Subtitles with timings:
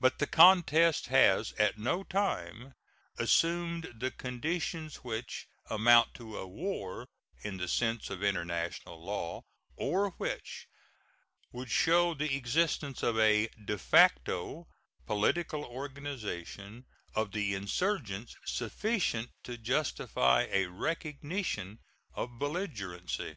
[0.00, 2.74] But the contest has at no time
[3.20, 7.06] assumed the conditions which amount to a war
[7.44, 9.42] in the sense of international law,
[9.76, 10.66] or which
[11.52, 14.66] would show the existence of a de facto
[15.06, 16.84] political organization
[17.14, 21.78] of the insurgents sufficient to justify a recognition
[22.14, 23.36] of belligerency.